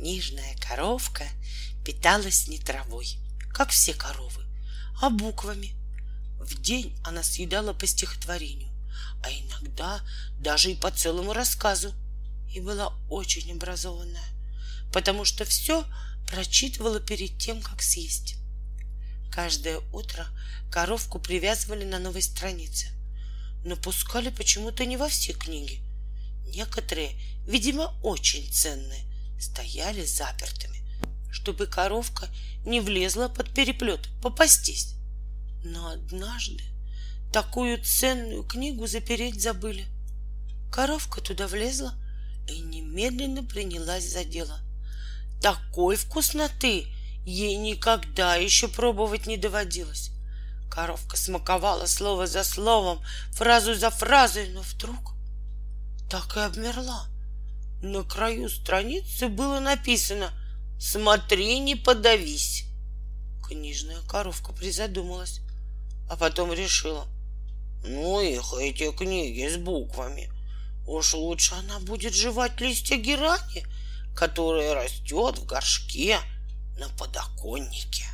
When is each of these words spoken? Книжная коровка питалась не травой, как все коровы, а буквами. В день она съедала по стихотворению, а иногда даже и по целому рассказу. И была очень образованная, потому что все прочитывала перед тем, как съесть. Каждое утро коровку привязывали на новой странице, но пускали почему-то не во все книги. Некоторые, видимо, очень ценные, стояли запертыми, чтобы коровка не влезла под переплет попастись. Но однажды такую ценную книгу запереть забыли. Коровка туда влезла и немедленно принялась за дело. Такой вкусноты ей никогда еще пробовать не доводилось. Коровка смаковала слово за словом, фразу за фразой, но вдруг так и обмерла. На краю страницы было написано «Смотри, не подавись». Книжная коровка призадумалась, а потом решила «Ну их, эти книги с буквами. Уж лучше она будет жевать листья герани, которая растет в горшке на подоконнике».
Книжная 0.00 0.56
коровка 0.56 1.28
питалась 1.84 2.48
не 2.48 2.58
травой, 2.58 3.18
как 3.52 3.68
все 3.68 3.92
коровы, 3.92 4.46
а 4.98 5.10
буквами. 5.10 5.74
В 6.38 6.58
день 6.58 6.98
она 7.04 7.22
съедала 7.22 7.74
по 7.74 7.86
стихотворению, 7.86 8.70
а 9.22 9.30
иногда 9.30 10.00
даже 10.38 10.70
и 10.70 10.74
по 10.74 10.90
целому 10.90 11.34
рассказу. 11.34 11.92
И 12.50 12.60
была 12.60 12.94
очень 13.10 13.52
образованная, 13.52 14.24
потому 14.90 15.26
что 15.26 15.44
все 15.44 15.84
прочитывала 16.26 16.98
перед 16.98 17.36
тем, 17.36 17.60
как 17.60 17.82
съесть. 17.82 18.36
Каждое 19.30 19.80
утро 19.92 20.26
коровку 20.72 21.18
привязывали 21.18 21.84
на 21.84 21.98
новой 21.98 22.22
странице, 22.22 22.86
но 23.66 23.76
пускали 23.76 24.30
почему-то 24.30 24.86
не 24.86 24.96
во 24.96 25.10
все 25.10 25.34
книги. 25.34 25.82
Некоторые, 26.46 27.20
видимо, 27.46 27.94
очень 28.02 28.50
ценные, 28.50 29.09
стояли 29.40 30.04
запертыми, 30.04 30.78
чтобы 31.30 31.66
коровка 31.66 32.28
не 32.64 32.80
влезла 32.80 33.28
под 33.28 33.52
переплет 33.54 34.08
попастись. 34.22 34.94
Но 35.64 35.88
однажды 35.88 36.62
такую 37.32 37.82
ценную 37.82 38.44
книгу 38.44 38.86
запереть 38.86 39.42
забыли. 39.42 39.86
Коровка 40.72 41.20
туда 41.20 41.46
влезла 41.48 41.94
и 42.48 42.60
немедленно 42.60 43.42
принялась 43.42 44.10
за 44.10 44.24
дело. 44.24 44.60
Такой 45.42 45.96
вкусноты 45.96 46.86
ей 47.24 47.56
никогда 47.56 48.36
еще 48.36 48.68
пробовать 48.68 49.26
не 49.26 49.36
доводилось. 49.36 50.10
Коровка 50.70 51.16
смаковала 51.16 51.86
слово 51.86 52.26
за 52.26 52.44
словом, 52.44 53.02
фразу 53.32 53.74
за 53.74 53.90
фразой, 53.90 54.50
но 54.50 54.62
вдруг 54.62 55.14
так 56.08 56.36
и 56.36 56.40
обмерла. 56.40 57.08
На 57.82 58.04
краю 58.04 58.50
страницы 58.50 59.28
было 59.28 59.58
написано 59.58 60.30
«Смотри, 60.78 61.58
не 61.60 61.76
подавись». 61.76 62.64
Книжная 63.48 64.02
коровка 64.02 64.52
призадумалась, 64.52 65.40
а 66.10 66.16
потом 66.16 66.52
решила 66.52 67.06
«Ну 67.82 68.20
их, 68.20 68.52
эти 68.60 68.92
книги 68.92 69.48
с 69.48 69.56
буквами. 69.56 70.30
Уж 70.86 71.14
лучше 71.14 71.54
она 71.54 71.80
будет 71.80 72.14
жевать 72.14 72.60
листья 72.60 72.96
герани, 72.96 73.64
которая 74.14 74.74
растет 74.74 75.38
в 75.38 75.46
горшке 75.46 76.18
на 76.78 76.90
подоконнике». 76.98 78.09